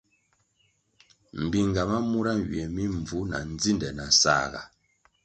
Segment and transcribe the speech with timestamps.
[1.41, 4.61] Mbpinga ma mura nywie mi mbvu na ndzinde na nsãhga.